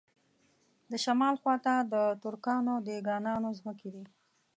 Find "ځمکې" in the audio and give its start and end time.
3.59-3.89